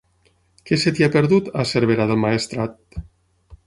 Què 0.69 0.79
se 0.85 0.93
t'hi 0.95 1.05
ha 1.07 1.11
perdut, 1.17 1.53
a 1.59 1.67
Cervera 1.75 2.11
del 2.13 2.25
Maestrat? 2.27 3.03